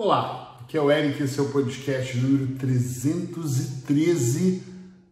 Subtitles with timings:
[0.00, 4.62] Olá, aqui é o Eric, esse é o podcast número 313.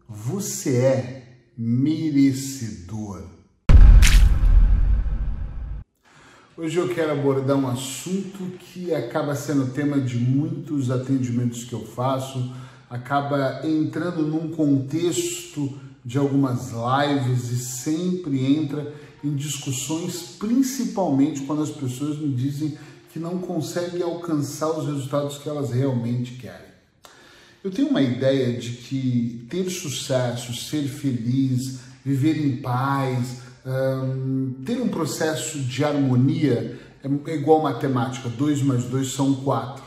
[0.07, 3.25] Você é merecedor.
[6.55, 11.85] Hoje eu quero abordar um assunto que acaba sendo tema de muitos atendimentos que eu
[11.85, 12.49] faço,
[12.89, 21.71] acaba entrando num contexto de algumas lives e sempre entra em discussões, principalmente quando as
[21.71, 22.77] pessoas me dizem
[23.17, 26.67] que não conseguem alcançar os resultados que elas realmente querem.
[27.63, 33.41] Eu tenho uma ideia de que ter sucesso, ser feliz, viver em paz,
[34.63, 36.79] ter um processo de harmonia
[37.25, 39.83] é igual matemática, 2 mais 2 são 4.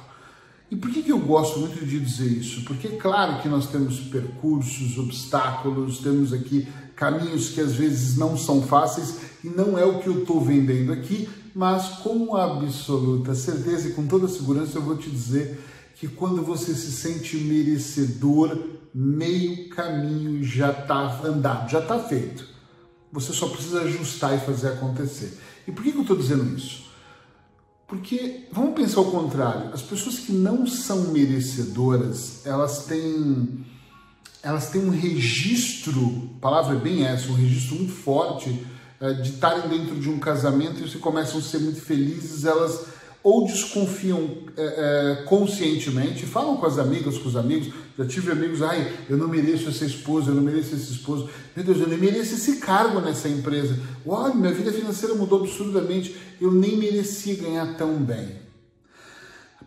[0.71, 2.65] E por que, que eu gosto muito de dizer isso?
[2.65, 6.67] Porque é claro que nós temos percursos, obstáculos, temos aqui
[7.01, 10.93] caminhos que às vezes não são fáceis e não é o que eu estou vendendo
[10.93, 15.59] aqui, mas com absoluta certeza e com toda segurança eu vou te dizer
[15.97, 18.55] que quando você se sente merecedor,
[18.95, 22.47] meio caminho já está andado, já está feito.
[23.11, 25.39] Você só precisa ajustar e fazer acontecer.
[25.67, 26.91] E por que, eu estou dizendo isso?
[27.89, 29.73] Porque vamos pensar o contrário.
[29.73, 33.65] As pessoas que não são merecedoras, elas têm
[34.43, 38.65] elas têm um registro, a palavra é bem essa, um registro muito forte
[39.01, 42.87] eh, de estarem dentro de um casamento e se começam a ser muito felizes, elas
[43.23, 47.73] ou desconfiam é, é, conscientemente, falam com as amigas, com os amigos.
[47.99, 51.29] Já tive amigos, ai, eu não mereço essa esposa, eu não mereço esse esposo.
[51.55, 53.79] Meu Deus, eu nem mereço esse cargo nessa empresa.
[54.07, 58.40] Olha, minha vida financeira mudou absurdamente, eu nem merecia ganhar tão bem.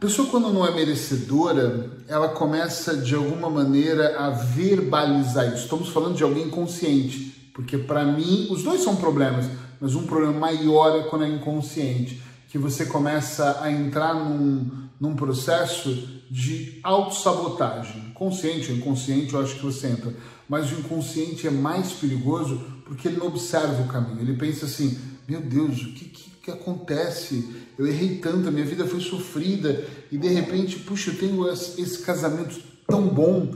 [0.04, 5.64] Pessoa, quando não é merecedora, ela começa de alguma maneira a verbalizar isso.
[5.64, 10.34] Estamos falando de alguém consciente, porque para mim, os dois são problemas, mas um problema
[10.34, 15.90] maior é quando é inconsciente que você começa a entrar num, num processo
[16.30, 18.12] de autossabotagem.
[18.14, 20.14] Consciente ou inconsciente, eu acho que você entra.
[20.50, 24.20] Mas o inconsciente é mais perigoso porque ele não observa o caminho.
[24.20, 27.50] Ele pensa assim: meu Deus, o que, que, que acontece?
[27.78, 32.00] Eu errei tanto, a minha vida foi sofrida e de repente, puxa, eu tenho esse,
[32.00, 33.56] casamento tão bom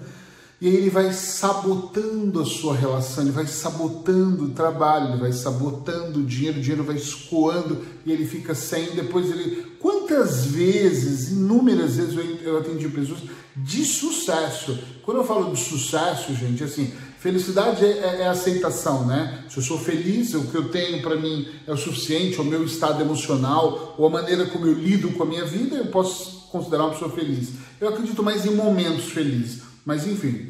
[0.60, 5.32] e aí ele vai sabotando a sua relação, ele vai sabotando o trabalho, ele vai
[5.32, 8.96] sabotando o dinheiro, o dinheiro vai escoando e ele fica sem.
[8.96, 9.78] Depois ele.
[9.80, 13.20] Quantas vezes, inúmeras vezes eu atendi pessoas
[13.56, 14.80] de sucesso.
[15.04, 16.92] Quando eu falo de sucesso, gente, assim,
[17.28, 19.44] felicidade é, é, é aceitação, né?
[19.50, 22.64] Se eu sou feliz, o que eu tenho para mim é o suficiente, o meu
[22.64, 26.84] estado emocional, ou a maneira como eu lido com a minha vida, eu posso considerar
[26.86, 27.50] uma pessoa feliz.
[27.82, 29.62] Eu acredito mais em momentos felizes.
[29.86, 30.50] Mas enfim,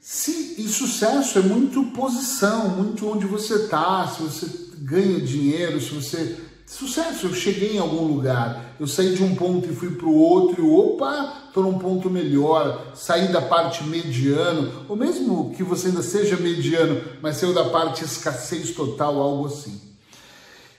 [0.00, 4.46] se, e sucesso é muito posição, muito onde você está, se você
[4.78, 6.36] ganha dinheiro, se você.
[6.66, 10.16] Sucesso, eu cheguei em algum lugar, eu saí de um ponto e fui para o
[10.16, 15.88] outro, e opa, estou num ponto melhor, saí da parte mediano, ou mesmo que você
[15.88, 19.78] ainda seja mediano, mas saiu da parte escassez total, algo assim.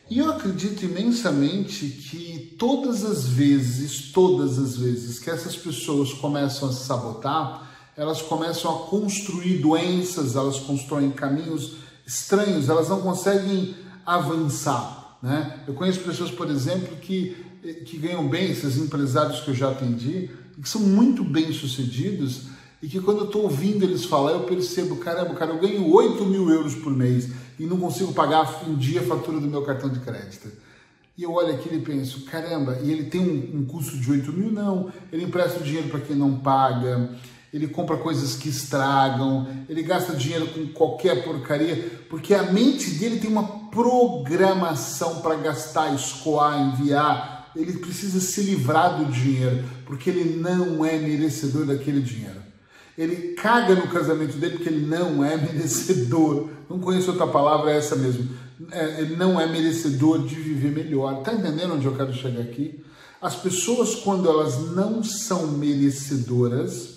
[0.09, 6.67] E eu acredito imensamente que todas as vezes, todas as vezes que essas pessoas começam
[6.67, 11.75] a se sabotar, elas começam a construir doenças, elas constroem caminhos
[12.05, 15.02] estranhos, elas não conseguem avançar.
[15.23, 15.61] Né?
[15.65, 17.37] Eu conheço pessoas, por exemplo, que,
[17.85, 20.29] que ganham bem, esses empresários que eu já atendi,
[20.61, 22.47] que são muito bem sucedidos
[22.81, 26.25] e que quando eu estou ouvindo eles falar, eu percebo, caramba, cara, eu ganho 8
[26.25, 29.89] mil euros por mês e não consigo pagar em dia a fatura do meu cartão
[29.89, 30.51] de crédito.
[31.17, 34.33] E eu olho aquilo e penso, caramba, e ele tem um, um custo de 8
[34.33, 34.51] mil?
[34.51, 37.11] Não, ele empresta o dinheiro para quem não paga,
[37.53, 43.19] ele compra coisas que estragam, ele gasta dinheiro com qualquer porcaria, porque a mente dele
[43.19, 47.51] tem uma programação para gastar, escoar, enviar.
[47.55, 52.41] Ele precisa se livrar do dinheiro, porque ele não é merecedor daquele dinheiro.
[52.97, 56.49] Ele caga no casamento dele porque ele não é merecedor.
[56.67, 58.29] Não conheço outra palavra, é essa mesmo.
[58.71, 61.21] É, ele não é merecedor de viver melhor.
[61.21, 62.83] Tá entendendo onde eu quero chegar aqui?
[63.21, 66.92] As pessoas, quando elas não são merecedoras,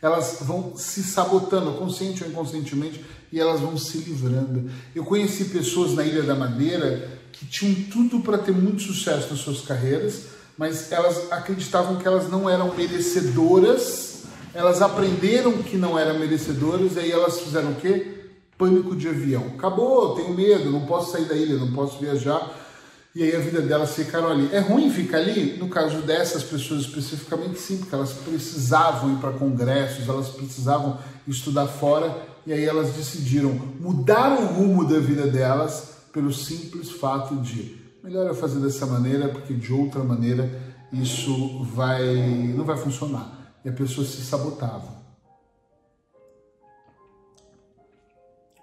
[0.00, 4.70] elas vão se sabotando, consciente ou inconscientemente, e elas vão se livrando.
[4.94, 9.40] Eu conheci pessoas na Ilha da Madeira que tinham tudo para ter muito sucesso nas
[9.40, 10.24] suas carreiras,
[10.56, 14.24] mas elas acreditavam que elas não eram merecedoras,
[14.54, 18.24] elas aprenderam que não eram merecedoras, e aí elas fizeram o quê?
[18.56, 19.52] Pânico de avião.
[19.56, 22.67] Acabou, tenho medo, não posso sair da ilha, não posso viajar
[23.14, 24.48] e aí a vida delas ficaram ali.
[24.52, 25.56] É ruim ficar ali?
[25.58, 31.66] No caso dessas pessoas especificamente, sim, porque elas precisavam ir para congressos, elas precisavam estudar
[31.66, 32.16] fora,
[32.46, 33.50] e aí elas decidiram
[33.80, 39.28] mudar o rumo da vida delas pelo simples fato de melhor eu fazer dessa maneira,
[39.28, 40.48] porque de outra maneira
[40.92, 42.16] isso vai
[42.56, 43.52] não vai funcionar.
[43.64, 44.98] E a pessoa se sabotava.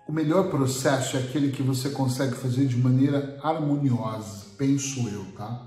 [0.07, 5.65] O melhor processo é aquele que você consegue fazer de maneira harmoniosa, penso eu, tá?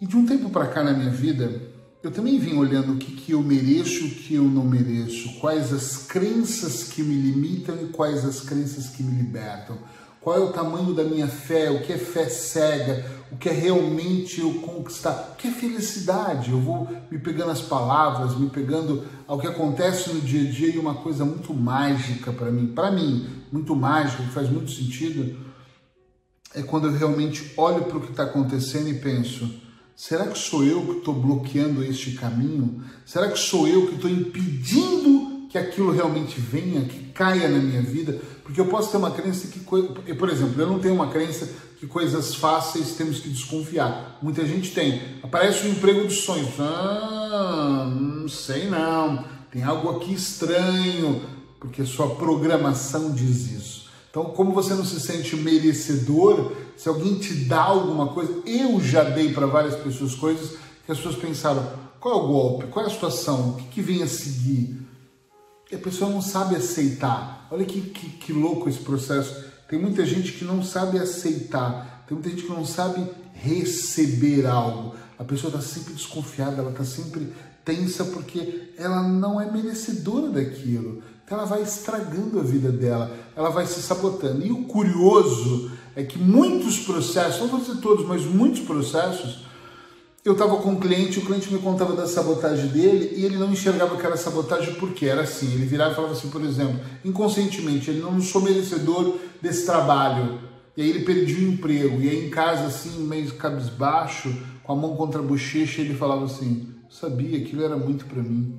[0.00, 1.60] E de um tempo para cá na minha vida,
[2.02, 5.38] eu também vim olhando o que, que eu mereço e o que eu não mereço,
[5.40, 9.78] quais as crenças que me limitam e quais as crenças que me libertam,
[10.22, 13.52] qual é o tamanho da minha fé, o que é fé cega, o que é
[13.52, 16.50] realmente eu conquistar, o que é felicidade.
[16.50, 20.74] Eu vou me pegando as palavras, me pegando ao que acontece no dia a dia
[20.74, 25.36] e uma coisa muito mágica para mim, para mim, muito mágica, que faz muito sentido,
[26.54, 29.62] é quando eu realmente olho para o que está acontecendo e penso
[29.96, 32.82] Será que sou eu que estou bloqueando este caminho?
[33.04, 35.21] Será que sou eu que estou impedindo
[35.52, 38.18] que aquilo realmente venha, que caia na minha vida?
[38.42, 39.60] Porque eu posso ter uma crença que,
[40.14, 41.46] por exemplo, eu não tenho uma crença
[41.78, 44.18] que coisas fáceis temos que desconfiar.
[44.22, 45.02] Muita gente tem.
[45.22, 46.48] Aparece o um emprego dos sonhos.
[46.58, 49.26] Ah, não sei não.
[49.50, 51.20] Tem algo aqui estranho,
[51.60, 53.90] porque sua programação diz isso.
[54.10, 59.04] Então, como você não se sente merecedor, se alguém te dá alguma coisa, eu já
[59.04, 60.56] dei para várias pessoas coisas
[60.86, 61.66] que as pessoas pensaram:
[62.00, 64.91] qual é o golpe, qual é a situação, o que, que vem a seguir?
[65.72, 67.46] A pessoa não sabe aceitar.
[67.50, 69.44] Olha que, que, que louco esse processo.
[69.68, 74.94] Tem muita gente que não sabe aceitar, tem muita gente que não sabe receber algo.
[75.18, 77.32] A pessoa está sempre desconfiada, ela está sempre
[77.64, 81.02] tensa porque ela não é merecedora daquilo.
[81.24, 84.44] Então ela vai estragando a vida dela, ela vai se sabotando.
[84.44, 89.46] E o curioso é que muitos processos, não vou dizer todos, mas muitos processos,
[90.24, 93.50] eu estava com um cliente, o cliente me contava da sabotagem dele e ele não
[93.50, 95.52] enxergava que era sabotagem porque era assim.
[95.52, 100.40] Ele virava e falava assim, por exemplo, inconscientemente, ele não sou merecedor desse trabalho.
[100.76, 102.00] E aí ele perdia o emprego.
[102.00, 104.32] E aí em casa, assim, meio cabisbaixo,
[104.62, 108.56] com a mão contra a bochecha, ele falava assim: sabia, aquilo era muito para mim.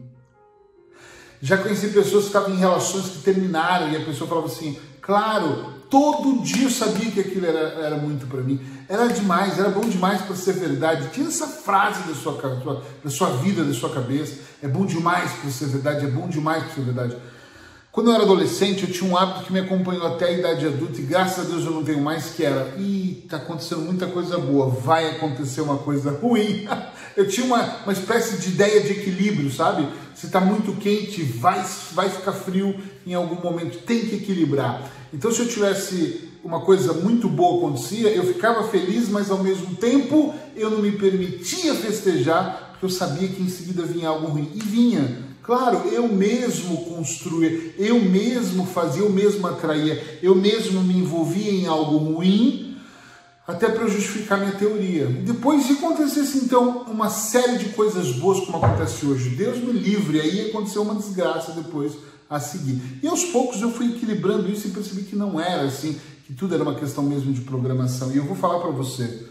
[1.41, 5.73] Já conheci pessoas que estavam em relações que terminaram e a pessoa falava assim: claro,
[5.93, 8.59] todo dia eu sabia que aquilo era, era muito para mim.
[8.89, 11.09] Era demais, era bom demais para ser verdade.
[11.09, 14.39] Tira essa frase da sua, da sua vida, da sua cabeça.
[14.63, 17.15] É bom demais para ser verdade, é bom demais para ser verdade.
[17.93, 20.99] Quando eu era adolescente, eu tinha um hábito que me acompanhou até a idade adulta
[20.99, 24.35] e graças a Deus eu não tenho mais, que era, ih, tá acontecendo muita coisa
[24.39, 26.67] boa, vai acontecer uma coisa ruim.
[27.15, 29.87] Eu tinha uma, uma espécie de ideia de equilíbrio, sabe?
[30.15, 32.75] Se está muito quente, vai, vai ficar frio
[33.05, 34.89] em algum momento, tem que equilibrar.
[35.13, 39.75] Então, se eu tivesse uma coisa muito boa acontecia, eu ficava feliz, mas ao mesmo
[39.75, 44.51] tempo eu não me permitia festejar, porque eu sabia que em seguida vinha algo ruim.
[44.55, 45.32] E vinha.
[45.43, 51.67] Claro, eu mesmo construía, eu mesmo fazia, eu mesmo atraía, eu mesmo me envolvia em
[51.67, 52.77] algo ruim
[53.45, 55.05] até para justificar minha teoria.
[55.05, 60.21] Depois, se acontecesse então uma série de coisas boas como acontece hoje, Deus me livre,
[60.21, 61.91] aí aconteceu uma desgraça depois
[62.29, 62.81] a seguir.
[63.03, 66.55] E aos poucos eu fui equilibrando isso e percebi que não era assim, que tudo
[66.55, 68.13] era uma questão mesmo de programação.
[68.13, 69.27] E eu vou falar para você,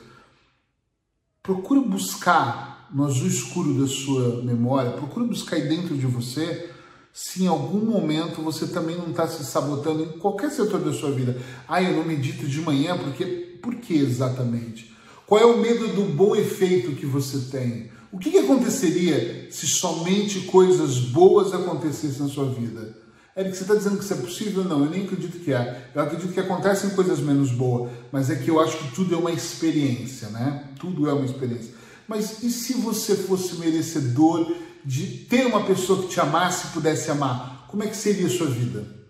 [1.43, 6.71] procura buscar no azul escuro da sua memória, procura buscar aí dentro de você
[7.13, 11.11] se em algum momento você também não está se sabotando em qualquer setor da sua
[11.11, 11.39] vida.
[11.69, 13.25] Ah, eu não medito de manhã porque
[13.63, 14.95] por que exatamente?
[15.27, 17.91] Qual é o medo do bom efeito que você tem?
[18.11, 22.97] O que, que aconteceria se somente coisas boas acontecessem na sua vida?
[23.35, 24.65] Eric, você está dizendo que isso é possível?
[24.65, 25.89] Não, eu nem acredito que é.
[25.95, 29.19] Eu acredito que acontecem coisas menos boas, mas é que eu acho que tudo é
[29.19, 30.69] uma experiência, né?
[30.79, 31.73] Tudo é uma experiência.
[32.07, 34.53] Mas e se você fosse merecedor
[34.85, 37.67] de ter uma pessoa que te amasse e pudesse amar?
[37.69, 39.03] Como é que seria a sua vida?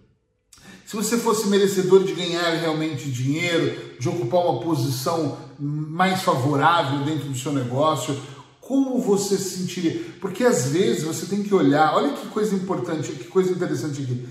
[0.86, 7.28] Se você fosse merecedor de ganhar realmente dinheiro, de ocupar uma posição mais favorável dentro
[7.28, 8.14] do seu negócio,
[8.60, 10.04] como você se sentiria?
[10.20, 14.28] Porque às vezes você tem que olhar, olha que coisa importante, que coisa interessante aqui.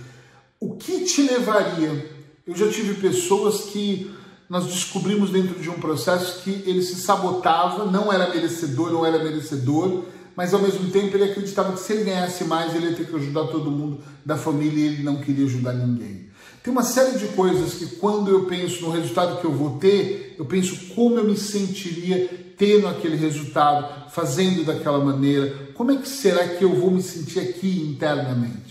[0.60, 2.12] O que te levaria?
[2.46, 4.12] Eu já tive pessoas que
[4.52, 9.24] nós descobrimos dentro de um processo que ele se sabotava, não era merecedor, não era
[9.24, 10.04] merecedor,
[10.36, 13.16] mas ao mesmo tempo ele acreditava que se ele ganhasse mais, ele ia ter que
[13.16, 16.28] ajudar todo mundo da família e ele não queria ajudar ninguém.
[16.62, 20.36] Tem uma série de coisas que quando eu penso no resultado que eu vou ter,
[20.38, 26.10] eu penso como eu me sentiria tendo aquele resultado, fazendo daquela maneira, como é que
[26.10, 28.71] será que eu vou me sentir aqui internamente?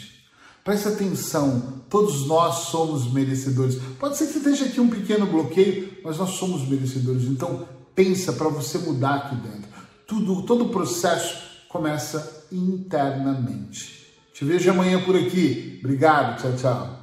[0.65, 3.77] Preste atenção, todos nós somos merecedores.
[3.99, 7.25] Pode ser que esteja aqui um pequeno bloqueio, mas nós somos merecedores.
[7.25, 9.71] Então pensa para você mudar aqui dentro.
[10.07, 14.01] Tudo, todo o processo começa internamente.
[14.35, 15.79] Te vejo amanhã por aqui.
[15.83, 17.00] Obrigado, tchau, tchau.